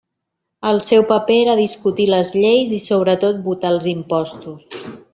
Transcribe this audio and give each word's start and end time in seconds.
El 0.69 0.79
seu 0.85 1.03
paper 1.11 1.35
era 1.41 1.55
discutir 1.59 2.09
les 2.13 2.33
lleis 2.39 2.75
i, 2.81 2.83
sobretot, 2.89 3.47
votar 3.53 3.75
els 3.77 3.89
impostos. 3.97 4.71